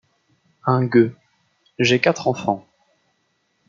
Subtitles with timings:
[0.65, 1.15] Un gueux.—
[1.77, 2.65] J’ai quatre enfants…